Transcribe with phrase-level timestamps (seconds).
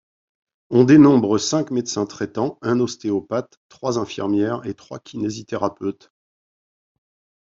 [0.71, 6.11] On dénombre cinq médecins traitants, un ostéopathe, trois infirmières et trois kinésithérapeutes.